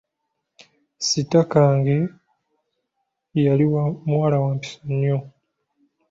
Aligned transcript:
Sitakange 1.07 1.97
yali 3.45 3.65
muwala 4.09 4.37
wa 4.43 4.51
mpisa 4.57 4.79
nnyo. 4.89 5.17